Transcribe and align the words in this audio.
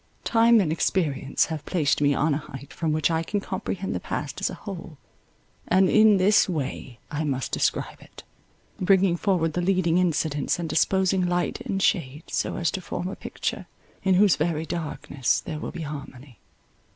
Time 0.23 0.59
and 0.59 0.71
experience 0.71 1.45
have 1.45 1.63
placed 1.63 2.01
me 2.01 2.11
on 2.11 2.33
an 2.33 2.39
height 2.39 2.73
from 2.73 2.91
which 2.91 3.11
I 3.11 3.21
can 3.21 3.39
comprehend 3.39 3.93
the 3.93 3.99
past 3.99 4.41
as 4.41 4.49
a 4.49 4.55
whole; 4.55 4.97
and 5.67 5.87
in 5.91 6.17
this 6.17 6.49
way 6.49 6.97
I 7.11 7.23
must 7.23 7.51
describe 7.51 8.01
it, 8.01 8.23
bringing 8.79 9.15
forward 9.15 9.53
the 9.53 9.61
leading 9.61 9.99
incidents, 9.99 10.57
and 10.57 10.67
disposing 10.67 11.27
light 11.27 11.61
and 11.61 11.79
shade 11.79 12.23
so 12.29 12.55
as 12.57 12.71
to 12.71 12.81
form 12.81 13.09
a 13.09 13.15
picture 13.15 13.67
in 14.01 14.15
whose 14.15 14.37
very 14.37 14.65
darkness 14.65 15.39
there 15.39 15.59
will 15.59 15.69
be 15.71 15.81
harmony. 15.83 16.39